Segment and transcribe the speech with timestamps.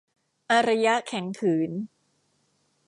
[0.51, 1.71] อารยะแข็งขืน